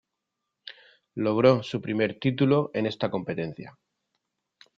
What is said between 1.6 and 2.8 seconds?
su primer título